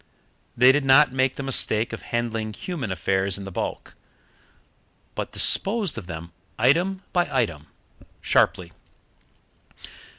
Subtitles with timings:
[0.57, 3.93] They did not make the mistake of handling human affairs in the bulk,
[5.13, 7.67] but disposed of them item by item,
[8.19, 8.71] sharply.